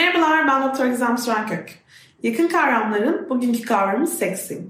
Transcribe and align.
Merhabalar 0.00 0.46
ben 0.46 0.74
Dr. 0.74 0.86
Gizem 0.86 1.18
Sürenkök. 1.18 1.78
Yakın 2.22 2.48
kavramların 2.48 3.30
bugünkü 3.30 3.62
kavramı 3.62 4.06
sexting. 4.06 4.62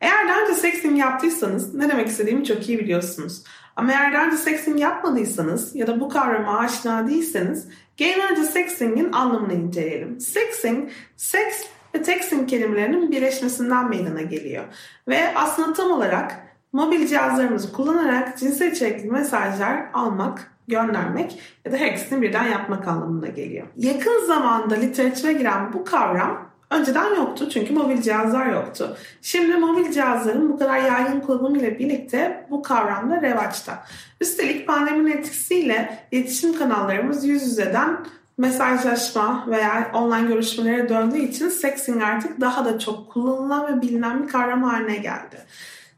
Eğer 0.00 0.28
daha 0.28 0.40
önce 0.40 0.54
sexting 0.54 0.98
yaptıysanız 0.98 1.74
ne 1.74 1.88
demek 1.88 2.08
istediğimi 2.08 2.44
çok 2.44 2.68
iyi 2.68 2.78
biliyorsunuz. 2.78 3.44
Ama 3.76 3.92
eğer 3.92 4.12
daha 4.12 4.26
önce 4.26 4.36
sexting 4.36 4.80
yapmadıysanız 4.80 5.76
ya 5.76 5.86
da 5.86 6.00
bu 6.00 6.08
kavrama 6.08 6.58
aşina 6.58 7.08
değilseniz 7.08 7.68
gelin 7.96 8.20
önce 8.30 8.42
sexting'in 8.42 9.12
anlamını 9.12 9.54
inceleyelim. 9.54 10.20
Sexting, 10.20 10.90
sex 11.16 11.64
ve 11.94 12.02
texting 12.02 12.50
kelimelerinin 12.50 13.10
birleşmesinden 13.10 13.88
meydana 13.88 14.22
geliyor. 14.22 14.64
Ve 15.08 15.34
aslında 15.34 15.72
tam 15.72 15.90
olarak 15.90 16.32
mobil 16.72 17.06
cihazlarımızı 17.06 17.72
kullanarak 17.72 18.38
cinsel 18.38 18.72
içerikli 18.72 19.10
mesajlar 19.10 19.86
almak, 19.92 20.51
göndermek 20.68 21.38
ya 21.64 21.72
da 21.72 21.76
her 21.76 21.92
ikisini 21.92 22.22
birden 22.22 22.44
yapmak 22.44 22.88
anlamına 22.88 23.28
geliyor. 23.28 23.66
Yakın 23.76 24.26
zamanda 24.26 24.74
literatüre 24.74 25.32
giren 25.32 25.72
bu 25.72 25.84
kavram 25.84 26.52
önceden 26.70 27.14
yoktu 27.14 27.48
çünkü 27.50 27.74
mobil 27.74 28.02
cihazlar 28.02 28.46
yoktu. 28.46 28.96
Şimdi 29.22 29.56
mobil 29.56 29.92
cihazların 29.92 30.52
bu 30.52 30.58
kadar 30.58 30.78
yaygın 30.78 31.20
kullanımıyla 31.20 31.78
birlikte 31.78 32.46
bu 32.50 32.62
kavram 32.62 33.10
da 33.10 33.22
revaçta. 33.22 33.84
Üstelik 34.20 34.66
pandeminin 34.66 35.12
etkisiyle 35.12 35.98
iletişim 36.10 36.58
kanallarımız 36.58 37.24
yüz 37.24 37.42
yüzeden 37.42 37.98
mesajlaşma 38.38 39.44
veya 39.48 39.90
online 39.94 40.28
görüşmelere 40.28 40.88
döndüğü 40.88 41.18
için 41.18 41.48
sexting 41.48 42.02
artık 42.02 42.40
daha 42.40 42.64
da 42.64 42.78
çok 42.78 43.12
kullanılan 43.12 43.76
ve 43.76 43.82
bilinen 43.82 44.22
bir 44.22 44.28
kavram 44.28 44.62
haline 44.62 44.96
geldi. 44.96 45.36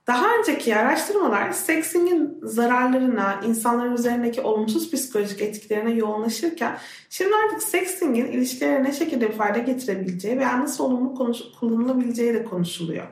Daha 0.07 0.27
önceki 0.39 0.77
araştırmalar 0.77 1.53
sexting'in 1.53 2.39
zararlarına, 2.43 3.41
insanların 3.47 3.95
üzerindeki 3.95 4.41
olumsuz 4.41 4.91
psikolojik 4.91 5.43
etkilerine 5.43 5.91
yoğunlaşırken 5.91 6.79
şimdi 7.11 7.31
artık 7.45 7.63
sexting'in 7.63 8.27
ilişkilere 8.27 8.85
ne 8.85 8.93
şekilde 8.93 9.33
fayda 9.33 9.59
getirebileceği 9.59 10.39
veya 10.39 10.61
nasıl 10.61 10.85
olumlu 10.85 11.15
konuş- 11.15 11.59
kullanılabileceği 11.61 12.35
de 12.35 12.45
konuşuluyor. 12.45 13.07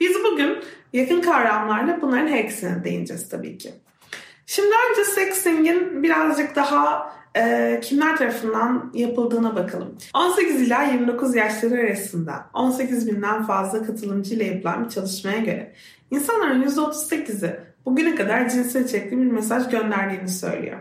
Biz 0.00 0.16
bugün 0.24 0.58
yakın 0.92 1.20
kavramlarla 1.20 1.98
bunların 2.02 2.28
her 2.28 2.44
ikisine 2.44 2.84
değineceğiz 2.84 3.28
tabii 3.28 3.58
ki. 3.58 3.70
Şimdi 4.46 4.74
önce 4.90 5.04
sexting'in 5.04 6.02
birazcık 6.02 6.56
daha 6.56 7.12
e, 7.36 7.80
kimler 7.82 8.16
tarafından 8.16 8.90
yapıldığına 8.94 9.56
bakalım. 9.56 9.98
18 10.14 10.60
ila 10.60 10.82
29 10.82 11.34
yaşları 11.34 11.74
arasında 11.74 12.46
18 12.54 13.06
binden 13.06 13.42
fazla 13.46 13.82
katılımcı 13.82 14.34
ile 14.34 14.44
yapılan 14.44 14.84
bir 14.84 14.90
çalışmaya 14.90 15.38
göre 15.38 15.74
insanların 16.10 16.62
%38'i 16.62 17.60
bugüne 17.86 18.14
kadar 18.14 18.48
cinsel 18.48 18.84
içerikli 18.84 19.18
bir 19.18 19.30
mesaj 19.30 19.70
gönderdiğini 19.70 20.28
söylüyor. 20.28 20.80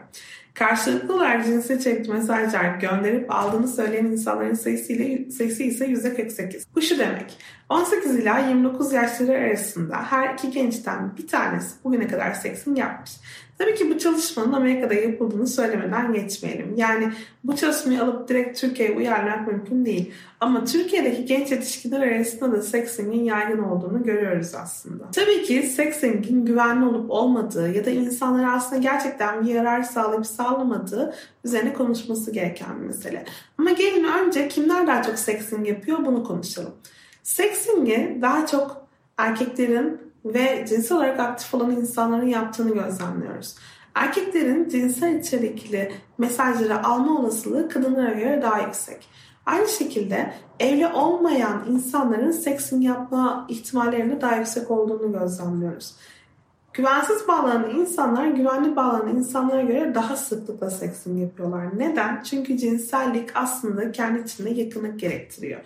Karşılıklı 0.53 1.15
olarak 1.15 1.45
cinsel 1.45 1.79
içerikli 1.79 2.11
mesajlar 2.11 2.75
gönderip 2.75 3.31
aldığını 3.31 3.67
söyleyen 3.67 4.05
insanların 4.05 4.53
sayısı, 4.53 4.93
ile, 4.93 5.31
sayısı 5.31 5.63
ise 5.63 5.85
%48. 5.85 6.63
Bu 6.75 6.81
şu 6.81 6.99
demek. 6.99 7.37
18 7.69 8.15
ila 8.15 8.39
29 8.39 8.93
yaşları 8.93 9.31
arasında 9.31 9.95
her 10.03 10.33
iki 10.33 10.51
gençten 10.51 11.17
bir 11.17 11.27
tanesi 11.27 11.83
bugüne 11.83 12.07
kadar 12.07 12.33
seksin 12.33 12.75
yapmış. 12.75 13.11
Tabii 13.57 13.75
ki 13.75 13.89
bu 13.89 13.97
çalışmanın 13.97 14.53
Amerika'da 14.53 14.93
yapıldığını 14.93 15.47
söylemeden 15.47 16.13
geçmeyelim. 16.13 16.73
Yani 16.77 17.11
bu 17.43 17.55
çalışmayı 17.55 18.03
alıp 18.03 18.27
direkt 18.27 18.59
Türkiye'ye 18.59 18.95
uyarlamak 18.95 19.47
mümkün 19.47 19.85
değil. 19.85 20.13
Ama 20.39 20.65
Türkiye'deki 20.65 21.25
genç 21.25 21.51
yetişkinler 21.51 22.01
arasında 22.01 22.51
da 22.51 22.61
sexting'in 22.61 23.23
yaygın 23.23 23.63
olduğunu 23.63 24.03
görüyoruz 24.03 24.55
aslında. 24.55 25.11
Tabii 25.11 25.43
ki 25.43 25.63
sexting'in 25.63 26.45
güvenli 26.45 26.85
olup 26.85 27.11
olmadığı 27.11 27.71
ya 27.71 27.85
da 27.85 27.89
insanlara 27.89 28.53
aslında 28.53 28.81
gerçekten 28.81 29.45
bir 29.45 29.53
yarar 29.53 29.83
sağlayıp 29.83 30.25
sağlamadığı 30.25 31.13
üzerine 31.43 31.73
konuşması 31.73 32.31
gereken 32.31 32.81
bir 32.81 32.85
mesele. 32.85 33.25
Ama 33.57 33.71
gelin 33.71 34.03
önce 34.03 34.47
kimler 34.47 34.87
daha 34.87 35.03
çok 35.03 35.19
sexting 35.19 35.67
yapıyor 35.67 36.05
bunu 36.05 36.23
konuşalım. 36.23 36.73
Sexting'i 37.23 38.17
daha 38.21 38.47
çok 38.47 38.87
erkeklerin 39.17 40.12
ve 40.25 40.65
cinsel 40.69 40.97
olarak 40.97 41.19
aktif 41.19 41.53
olan 41.53 41.71
insanların 41.71 42.27
yaptığını 42.27 42.73
gözlemliyoruz. 42.73 43.55
Erkeklerin 43.95 44.69
cinsel 44.69 45.15
içerikli 45.19 45.91
mesajları 46.17 46.83
alma 46.83 47.19
olasılığı 47.19 47.69
kadınlara 47.69 48.13
göre 48.13 48.41
daha 48.41 48.61
yüksek. 48.61 49.07
Aynı 49.45 49.67
şekilde 49.67 50.33
evli 50.59 50.87
olmayan 50.87 51.63
insanların 51.69 52.31
sexting 52.31 52.85
yapma 52.85 53.45
ihtimallerinin 53.49 54.21
daha 54.21 54.35
yüksek 54.35 54.71
olduğunu 54.71 55.19
gözlemliyoruz. 55.19 55.95
Güvensiz 56.73 57.27
bağlanan 57.27 57.69
insanlar 57.69 58.27
güvenli 58.27 58.75
bağlanan 58.75 59.15
insanlara 59.15 59.61
göre 59.61 59.95
daha 59.95 60.15
sıklıkla 60.15 60.69
sexting 60.69 61.21
yapıyorlar. 61.21 61.79
Neden? 61.79 62.23
Çünkü 62.23 62.57
cinsellik 62.57 63.29
aslında 63.35 63.91
kendi 63.91 64.21
içinde 64.21 64.49
yakınlık 64.49 64.99
gerektiriyor. 64.99 65.59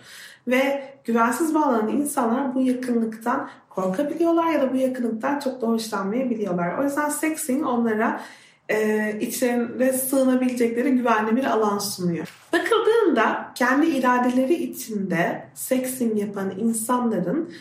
Ve 0.48 0.84
güvensiz 1.04 1.54
bağlanan 1.54 1.88
insanlar 1.88 2.54
bu 2.54 2.62
yakınlıktan 2.62 3.50
korkabiliyorlar 3.70 4.50
ya 4.50 4.62
da 4.62 4.72
bu 4.72 4.76
yakınlıktan 4.76 5.38
çok 5.38 5.62
da 5.62 5.66
hoşlanmayabiliyorlar. 5.66 6.78
O 6.78 6.84
yüzden 6.84 7.08
sexting 7.08 7.66
onlara 7.66 8.20
e, 8.68 9.12
içlerinde 9.20 9.92
sığınabilecekleri 9.92 10.90
güvenli 10.90 11.36
bir 11.36 11.44
alan 11.44 11.78
sunuyor. 11.78 12.28
Bakıldığında 12.52 13.52
kendi 13.54 13.86
iradeleri 13.86 14.54
içinde 14.54 15.48
sexting 15.54 16.18
yapan 16.18 16.52
insanların 16.58 17.52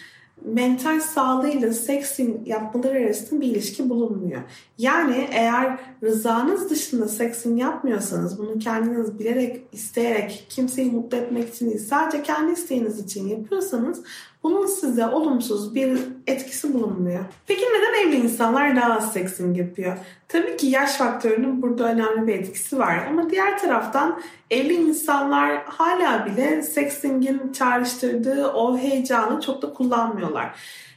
mental 0.46 1.00
sağlığıyla 1.00 1.74
sexting 1.74 2.48
yapmaları 2.48 2.98
arasında 2.98 3.42
bir 3.42 3.46
ilişki 3.46 3.90
bulunmuyor. 3.90 4.42
Yani 4.78 5.28
eğer 5.32 5.80
rızanız 6.04 6.70
dışında 6.70 7.08
sexting 7.08 7.60
yapmıyorsanız 7.60 8.38
bunu 8.38 8.60
kendiniz 8.60 9.20
bilerek, 9.20 9.62
isteyerek, 9.72 10.46
kimseyi 10.50 10.92
mutlu 10.92 11.18
etmek 11.18 11.50
için 11.50 11.70
değil 11.70 11.80
sadece 11.80 12.24
kendi 12.24 12.52
isteğiniz 12.52 13.00
için 13.00 13.28
yapıyorsanız 13.28 14.04
bunun 14.44 14.66
size 14.66 15.08
olumsuz 15.08 15.76
bir 15.76 16.00
etkisi 16.28 16.74
bulunmuyor. 16.74 17.26
Peki 17.48 17.62
neden 17.62 18.08
evli 18.08 18.16
insanlar 18.16 18.76
daha 18.76 18.94
az 18.94 19.14
sexting 19.14 19.58
yapıyor? 19.58 19.98
Tabii 20.28 20.58
ki 20.58 20.68
yaş 20.68 20.94
faktörünün 20.94 21.62
burada 21.62 21.84
önemli 21.84 22.28
bir 22.28 22.34
etkisi 22.34 22.80
var. 22.80 23.08
Ama 23.10 23.30
diğer 23.30 23.60
taraftan 23.60 24.22
evli 24.52 24.74
insanlar 24.74 25.64
hala 25.66 26.26
bile 26.26 26.62
sexting'in 26.64 27.52
çağrıştırdığı 27.52 28.48
o 28.48 28.78
heyecanı 28.78 29.42
çok 29.42 29.62
da 29.62 29.74
kullanmıyorlar. 29.74 30.56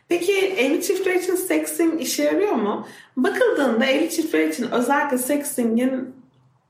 Peki 0.09 0.33
evli 0.33 0.83
çiftler 0.83 1.15
için 1.15 1.35
sexting 1.35 2.03
işe 2.03 2.23
yarıyor 2.23 2.53
mu? 2.53 2.87
Bakıldığında 3.17 3.87
evli 3.87 4.11
çiftler 4.11 4.49
için 4.49 4.71
özellikle 4.71 5.19
sexting'in 5.19 6.20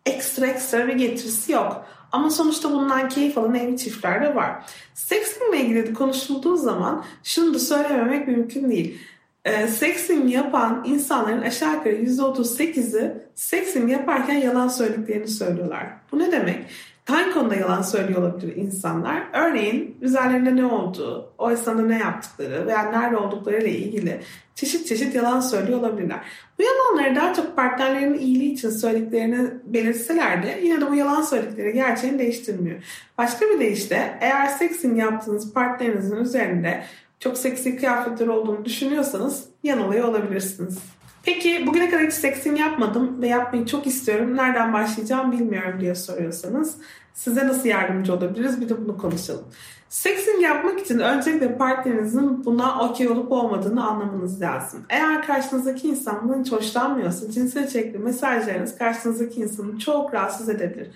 ekstra 0.07 0.47
ekstra 0.47 0.89
bir 0.89 0.95
getirisi 0.95 1.53
yok. 1.53 1.87
Ama 2.13 2.31
sonuçta 2.31 2.73
bundan 2.73 3.09
keyif 3.09 3.39
alan 3.39 3.55
evli 3.55 3.77
çiftler 3.77 4.23
de 4.23 4.35
var. 4.35 4.65
Sexting 4.95 5.55
ile 5.55 5.61
ilgili 5.61 5.95
konuşulduğu 5.95 6.57
zaman 6.57 7.05
şunu 7.25 7.55
da 7.55 7.59
söylememek 7.59 8.29
mümkün 8.29 8.71
değil. 8.71 8.99
E, 9.45 9.67
sexting 9.67 10.33
yapan 10.33 10.85
insanların 10.87 11.43
aşağı 11.43 11.75
yukarı 11.75 11.95
%38'i 11.95 13.13
sexting 13.35 13.93
yaparken 13.93 14.35
yalan 14.35 14.69
söylediklerini 14.69 15.29
söylüyorlar. 15.29 15.87
Bu 16.13 16.19
ne 16.19 16.33
demek? 16.33 16.65
Hangi 17.11 17.33
konuda 17.35 17.55
yalan 17.55 17.83
söylüyor 17.83 18.23
olabilir 18.23 18.57
insanlar? 18.57 19.23
Örneğin 19.33 19.97
üzerlerinde 20.01 20.57
ne 20.57 20.65
olduğu, 20.65 21.33
o 21.39 21.51
esnada 21.51 21.83
ne 21.83 21.99
yaptıkları 21.99 22.67
veya 22.67 22.83
nerede 22.83 23.17
oldukları 23.17 23.59
ile 23.59 23.71
ilgili 23.71 24.21
çeşit 24.55 24.87
çeşit 24.87 25.15
yalan 25.15 25.41
söylüyor 25.41 25.79
olabilirler. 25.79 26.21
Bu 26.59 26.63
yalanları 26.63 27.17
daha 27.17 27.35
çok 27.35 27.57
partnerlerinin 27.57 28.19
iyiliği 28.19 28.53
için 28.53 28.71
söylediklerini 28.71 29.51
belirtseler 29.65 30.43
de 30.43 30.61
yine 30.63 30.81
de 30.81 30.91
bu 30.91 30.95
yalan 30.95 31.23
söyledikleri 31.23 31.73
gerçeğini 31.73 32.19
değiştirmiyor. 32.19 32.77
Başka 33.19 33.47
bir 33.47 33.61
deyişle 33.61 34.19
eğer 34.21 34.47
sexting 34.47 34.99
yaptığınız 34.99 35.53
partnerinizin 35.53 36.17
üzerinde 36.17 36.83
çok 37.21 37.39
seksi 37.39 37.77
kıyafetler 37.77 38.27
olduğunu 38.27 38.65
düşünüyorsanız 38.65 39.45
yanılıyor 39.63 40.09
olabilirsiniz. 40.09 40.79
Peki 41.23 41.67
bugüne 41.67 41.91
kadar 41.91 42.07
hiç 42.07 42.13
sexting 42.13 42.61
yapmadım 42.61 43.23
ve 43.23 43.29
yapmayı 43.29 43.67
çok 43.67 43.87
istiyorum. 43.87 44.37
Nereden 44.37 44.73
başlayacağım 44.73 45.33
bilmiyorum 45.33 45.81
diye 45.81 45.95
soruyorsanız 45.95 46.77
size 47.15 47.49
nasıl 47.49 47.69
yardımcı 47.69 48.15
olabiliriz 48.15 48.61
bir 48.61 48.69
de 48.69 48.85
bunu 48.87 48.99
konuşalım. 48.99 49.45
Sexting 49.89 50.43
yapmak 50.43 50.81
için 50.81 50.99
öncelikle 50.99 51.57
partnerinizin 51.57 52.45
buna 52.45 52.81
okey 52.81 53.09
olup 53.09 53.33
olmadığını 53.33 53.87
anlamanız 53.87 54.41
lazım. 54.41 54.87
Eğer 54.89 55.27
karşınızdaki 55.27 55.89
insan 55.89 56.23
bundan 56.23 56.41
hiç 56.41 56.53
hoşlanmıyorsa 56.53 57.31
cinsel 57.31 57.69
içerikli 57.69 57.99
mesajlarınız 57.99 58.79
karşınızdaki 58.79 59.41
insanı 59.41 59.79
çok 59.79 60.15
rahatsız 60.15 60.49
edebilir. 60.49 60.91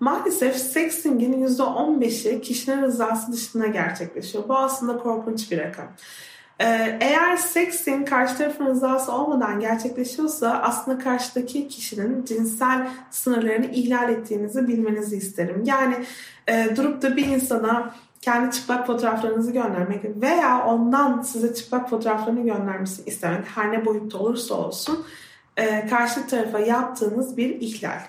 Maalesef 0.00 0.56
sextingin 0.56 1.46
%15'i 1.46 2.40
kişinin 2.40 2.82
rızası 2.82 3.32
dışında 3.32 3.66
gerçekleşiyor. 3.66 4.48
Bu 4.48 4.56
aslında 4.56 4.98
korkunç 4.98 5.50
bir 5.50 5.58
rakam. 5.58 5.88
Eğer 7.00 7.36
sexting 7.36 8.08
karşı 8.08 8.36
tarafın 8.36 8.66
rızası 8.66 9.12
olmadan 9.12 9.60
gerçekleşiyorsa 9.60 10.60
aslında 10.62 10.98
karşıdaki 10.98 11.68
kişinin 11.68 12.24
cinsel 12.24 12.88
sınırlarını 13.10 13.66
ihlal 13.66 14.08
ettiğinizi 14.08 14.68
bilmenizi 14.68 15.16
isterim. 15.16 15.62
Yani 15.64 15.94
e, 16.48 16.76
durup 16.76 17.02
da 17.02 17.16
bir 17.16 17.26
insana 17.26 17.94
kendi 18.20 18.56
çıplak 18.56 18.86
fotoğraflarınızı 18.86 19.52
göndermek 19.52 20.04
veya 20.04 20.66
ondan 20.66 21.22
size 21.22 21.54
çıplak 21.54 21.90
fotoğraflarını 21.90 22.42
göndermesini 22.42 23.06
istemek 23.06 23.46
her 23.54 23.72
ne 23.72 23.84
boyutta 23.84 24.18
olursa 24.18 24.54
olsun 24.54 25.06
e, 25.56 25.86
karşı 25.86 26.26
tarafa 26.26 26.58
yaptığınız 26.58 27.36
bir 27.36 27.50
ihlal. 27.50 28.00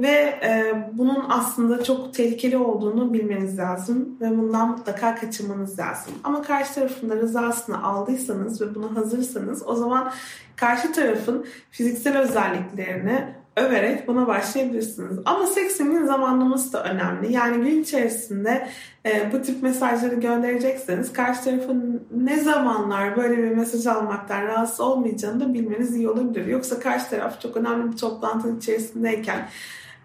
Ve 0.00 0.38
e, 0.42 0.74
bunun 0.92 1.24
aslında 1.28 1.84
çok 1.84 2.14
tehlikeli 2.14 2.56
olduğunu 2.56 3.12
bilmeniz 3.12 3.58
lazım 3.58 4.16
ve 4.20 4.30
bundan 4.38 4.70
mutlaka 4.70 5.14
kaçınmanız 5.14 5.78
lazım. 5.78 6.12
Ama 6.24 6.42
karşı 6.42 6.74
tarafın 6.74 7.10
rızasını 7.10 7.84
aldıysanız 7.84 8.60
ve 8.60 8.74
buna 8.74 8.96
hazırsanız 8.96 9.62
o 9.66 9.74
zaman 9.74 10.12
karşı 10.56 10.92
tarafın 10.92 11.46
fiziksel 11.70 12.18
özelliklerini 12.18 13.34
överek 13.58 14.08
buna 14.08 14.26
başlayabilirsiniz. 14.26 15.18
Ama 15.24 15.46
seksimin 15.46 16.06
zamanlaması 16.06 16.72
da 16.72 16.84
önemli. 16.84 17.32
Yani 17.32 17.64
gün 17.64 17.82
içerisinde 17.82 18.68
e, 19.06 19.32
bu 19.32 19.42
tip 19.42 19.62
mesajları 19.62 20.14
gönderecekseniz 20.14 21.12
karşı 21.12 21.44
tarafın 21.44 22.06
ne 22.16 22.40
zamanlar 22.40 23.16
böyle 23.16 23.38
bir 23.38 23.50
mesaj 23.50 23.86
almaktan 23.86 24.42
rahatsız 24.42 24.80
olmayacağını 24.80 25.40
da 25.40 25.54
bilmeniz 25.54 25.96
iyi 25.96 26.08
olabilir. 26.08 26.46
Yoksa 26.46 26.80
karşı 26.80 27.10
taraf 27.10 27.40
çok 27.40 27.56
önemli 27.56 27.92
bir 27.92 27.96
toplantının 27.96 28.58
içerisindeyken 28.58 29.48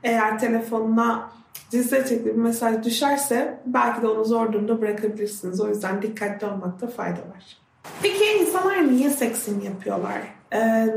eğer 0.03 0.39
telefonuna 0.39 1.29
cinsel 1.69 2.05
içerikli 2.05 2.25
bir 2.25 2.35
mesaj 2.35 2.83
düşerse 2.83 3.59
belki 3.65 4.01
de 4.01 4.07
onu 4.07 4.25
zor 4.25 4.53
durumda 4.53 4.81
bırakabilirsiniz. 4.81 5.61
O 5.61 5.67
yüzden 5.67 6.01
dikkatli 6.01 6.47
olmakta 6.47 6.87
fayda 6.87 7.19
var. 7.19 7.57
Peki 8.01 8.23
insanlar 8.41 8.91
niye 8.91 9.09
seksin 9.09 9.61
yapıyorlar? 9.61 10.21
Ee, 10.53 10.87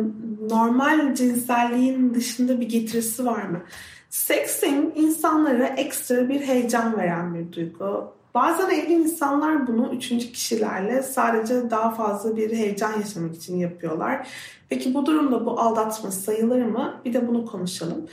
normal 0.50 1.14
cinselliğin 1.14 2.14
dışında 2.14 2.60
bir 2.60 2.68
getirisi 2.68 3.26
var 3.26 3.42
mı? 3.42 3.62
Seksin 4.10 4.92
insanlara 4.96 5.66
ekstra 5.66 6.28
bir 6.28 6.40
heyecan 6.40 6.98
veren 6.98 7.34
bir 7.34 7.52
duygu. 7.52 8.12
Bazen 8.34 8.70
evli 8.70 8.92
insanlar 8.92 9.66
bunu 9.66 9.94
üçüncü 9.94 10.32
kişilerle 10.32 11.02
sadece 11.02 11.70
daha 11.70 11.90
fazla 11.90 12.36
bir 12.36 12.52
heyecan 12.52 13.00
yaşamak 13.00 13.34
için 13.34 13.56
yapıyorlar. 13.56 14.28
Peki 14.68 14.94
bu 14.94 15.06
durumda 15.06 15.46
bu 15.46 15.60
aldatma 15.60 16.10
sayılır 16.10 16.62
mı? 16.62 17.00
Bir 17.04 17.14
de 17.14 17.28
bunu 17.28 17.46
konuşalım. 17.46 18.06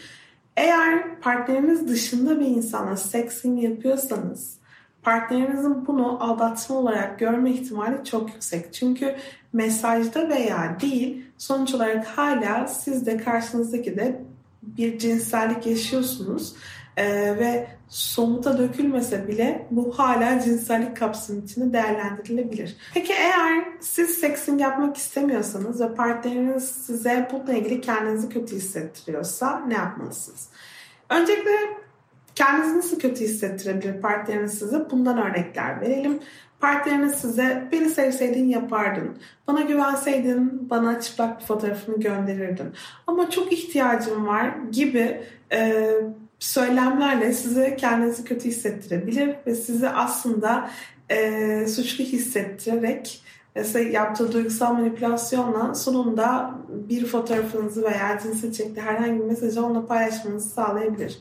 Eğer 0.57 1.19
partneriniz 1.19 1.88
dışında 1.88 2.39
bir 2.39 2.45
insana 2.45 2.97
sexting 2.97 3.63
yapıyorsanız 3.63 4.57
partnerinizin 5.03 5.88
bunu 5.88 6.23
aldatma 6.23 6.75
olarak 6.75 7.19
görme 7.19 7.51
ihtimali 7.51 8.05
çok 8.05 8.33
yüksek. 8.33 8.73
Çünkü 8.73 9.15
mesajda 9.53 10.29
veya 10.29 10.77
değil 10.81 11.25
sonuç 11.38 11.73
olarak 11.73 12.07
hala 12.07 12.67
siz 12.67 13.05
de 13.05 13.17
karşınızdaki 13.17 13.95
de 13.95 14.21
bir 14.61 14.97
cinsellik 14.97 15.65
yaşıyorsunuz 15.65 16.56
ee, 16.98 17.36
ve 17.40 17.68
somuta 17.90 18.57
dökülmese 18.57 19.28
bile 19.28 19.68
bu 19.72 20.00
hala 20.00 20.40
cinsellik 20.40 20.98
kapsamı 20.98 21.40
içinde 21.40 21.74
değerlendirilebilir. 21.74 22.78
Peki 22.94 23.13
eğer 23.13 23.63
siz 23.80 24.10
sexting 24.10 24.62
yapmak 24.62 24.98
istemiyorsanız 24.98 25.81
ve 25.81 25.95
partneriniz 25.95 26.63
size 26.63 27.28
bununla 27.31 27.54
ilgili 27.54 27.81
kendinizi 27.81 28.30
kötü 28.30 28.56
hissettiriyorsa 28.56 29.60
ne 29.68 29.74
yapmalısınız? 29.74 30.50
Öncelikle 31.10 31.51
kendinizi 32.36 32.78
nasıl 32.78 33.00
kötü 33.00 33.24
hissettirebilir 33.24 34.01
partneriniz 34.01 34.60
size? 34.60 34.90
Bundan 34.92 35.18
örnekler 35.18 35.81
verelim. 35.81 36.19
Partneriniz 36.60 37.16
size 37.16 37.68
beni 37.72 37.90
sevseydin 37.90 38.50
yapardın. 38.50 39.18
Bana 39.48 39.62
güvenseydin 39.62 40.69
bana 40.69 41.01
çıplak 41.01 41.40
bir 41.40 41.45
fotoğrafını 41.45 42.00
gönderirdin. 42.00 42.74
Ama 43.07 43.30
çok 43.30 43.54
ihtiyacım 43.54 44.28
var 44.28 44.56
gibi 44.72 45.22
e, 45.51 45.92
söylemlerle 46.44 47.34
size 47.34 47.75
kendinizi 47.75 48.24
kötü 48.24 48.50
hissettirebilir 48.50 49.36
ve 49.48 49.56
sizi 49.56 49.90
aslında 49.90 50.69
e, 51.10 51.68
suçlu 51.68 52.04
hissettirerek 52.04 53.24
mesela 53.56 53.90
yaptığı 53.90 54.31
duygusal 54.34 54.74
manipülasyonla 54.74 55.75
sonunda 55.75 56.56
bir 56.69 57.06
fotoğrafınızı 57.06 57.84
veya 57.84 58.19
cinsel 58.24 58.50
içerikli 58.50 58.81
herhangi 58.81 59.19
bir 59.19 59.25
mesajı 59.25 59.66
onunla 59.66 59.86
paylaşmanızı 59.86 60.50
sağlayabilir. 60.50 61.19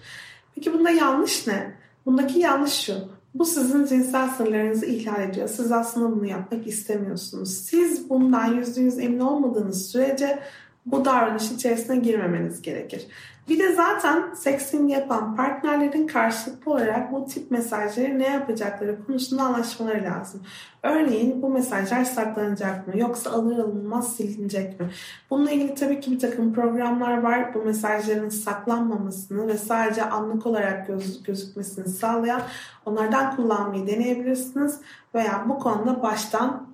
Peki 0.55 0.73
bunda 0.73 0.91
yanlış 0.91 1.47
ne? 1.47 1.75
Bundaki 2.07 2.39
yanlış 2.39 2.73
şu. 2.73 2.95
Bu 3.35 3.45
sizin 3.45 3.87
cinsel 3.87 4.29
sınırlarınızı 4.29 4.87
ihlal 4.87 5.23
ediyor. 5.23 5.49
Siz 5.49 5.73
aslında 5.73 6.17
bunu 6.17 6.27
yapmak 6.27 6.67
istemiyorsunuz. 6.67 7.55
Siz 7.55 8.11
bundan 8.11 8.63
%100 8.63 9.01
emin 9.01 9.21
olmadığınız 9.21 9.87
sürece 9.91 10.39
bu 10.87 11.05
davranış 11.05 11.51
içerisine 11.51 11.97
girmemeniz 11.97 12.63
gerekir. 12.63 13.07
Bir 13.49 13.59
de 13.59 13.73
zaten 13.75 14.35
sexting 14.35 14.91
yapan 14.91 15.37
partnerlerin 15.37 16.07
karşılıklı 16.07 16.73
olarak 16.73 17.13
bu 17.13 17.27
tip 17.27 17.51
mesajları 17.51 18.19
ne 18.19 18.29
yapacakları 18.29 19.05
konusunda 19.07 19.43
anlaşmaları 19.43 20.05
lazım. 20.05 20.43
Örneğin 20.83 21.43
bu 21.43 21.49
mesajlar 21.49 22.05
saklanacak 22.05 22.89
mı 22.89 22.99
yoksa 22.99 23.31
alır 23.31 23.59
alınmaz 23.59 24.17
silinecek 24.17 24.81
mi? 24.81 24.91
Bununla 25.31 25.51
ilgili 25.51 25.75
tabii 25.75 26.01
ki 26.01 26.11
bir 26.11 26.19
takım 26.19 26.55
programlar 26.55 27.23
var. 27.23 27.55
Bu 27.55 27.63
mesajların 27.63 28.29
saklanmamasını 28.29 29.49
ve 29.49 29.59
sadece 29.59 30.03
anlık 30.03 30.47
olarak 30.47 30.87
göz, 30.87 31.23
gözükmesini 31.23 31.89
sağlayan 31.89 32.43
onlardan 32.87 33.37
kullanmayı 33.37 33.87
deneyebilirsiniz. 33.87 34.81
Veya 35.15 35.45
bu 35.49 35.59
konuda 35.59 36.03
baştan 36.03 36.69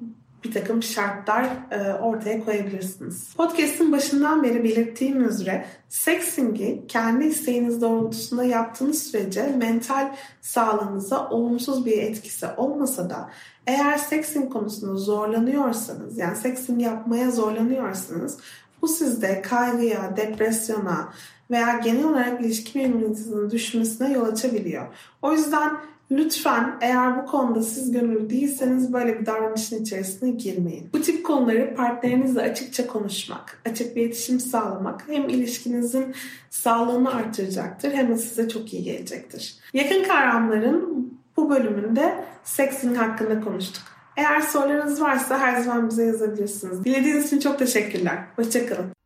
bir 0.45 0.53
takım 0.53 0.83
şartlar 0.83 1.49
e, 1.71 1.95
ortaya 1.95 2.45
koyabilirsiniz. 2.45 3.35
Podcast'ın 3.35 3.93
başından 3.93 4.43
beri 4.43 4.65
belirttiğim 4.65 5.29
üzere 5.29 5.67
sexting'i 5.89 6.87
kendi 6.89 7.25
isteğiniz 7.25 7.83
doğrultusunda 7.83 8.45
yaptığınız 8.45 9.03
sürece 9.03 9.43
mental 9.43 10.15
sağlığınıza 10.41 11.29
olumsuz 11.29 11.87
bir 11.87 11.99
etkisi 11.99 12.47
olmasa 12.57 13.11
da 13.11 13.31
eğer 13.67 13.99
sexting 13.99 14.53
konusunda 14.53 14.97
zorlanıyorsanız 14.97 16.19
yani 16.19 16.37
sexting 16.37 16.83
yapmaya 16.83 17.31
zorlanıyorsanız 17.31 18.39
bu 18.83 18.89
sizde 18.89 19.43
kaygıya, 19.43 20.17
depresyona 20.17 21.13
veya 21.51 21.79
genel 21.85 22.05
olarak 22.05 22.41
ilişki 22.41 22.79
memnuniyetinizin 22.79 23.51
düşmesine 23.51 24.13
yol 24.13 24.25
açabiliyor. 24.25 24.87
O 25.23 25.33
yüzden 25.33 25.77
Lütfen 26.11 26.79
eğer 26.81 27.23
bu 27.23 27.27
konuda 27.27 27.63
siz 27.63 27.93
gönüllü 27.93 28.31
değilseniz 28.31 28.93
böyle 28.93 29.21
bir 29.21 29.27
davranışın 29.27 29.83
içerisine 29.83 30.31
girmeyin. 30.31 30.91
Bu 30.93 31.01
tip 31.01 31.27
konuları 31.27 31.75
partnerinizle 31.75 32.41
açıkça 32.41 32.87
konuşmak, 32.87 33.63
açık 33.71 33.97
bir 33.97 34.03
iletişim 34.03 34.41
sağlamak 34.41 35.05
hem 35.09 35.29
ilişkinizin 35.29 36.15
sağlığını 36.51 37.15
artıracaktır 37.15 37.93
hem 37.93 38.09
de 38.09 38.17
size 38.17 38.49
çok 38.49 38.75
iyi 38.75 38.85
gelecektir. 38.85 39.57
Yakın 39.73 40.05
kavramların 40.05 41.13
bu 41.37 41.51
bölümünde 41.51 42.25
sexting 42.45 42.97
hakkında 42.97 43.41
konuştuk. 43.41 43.83
Eğer 44.17 44.41
sorularınız 44.41 45.01
varsa 45.01 45.39
her 45.39 45.61
zaman 45.61 45.91
bize 45.91 46.05
yazabilirsiniz. 46.05 46.85
Dilediğiniz 46.85 47.27
için 47.27 47.41
çok 47.41 47.59
teşekkürler. 47.59 48.19
Hoşçakalın. 48.37 48.98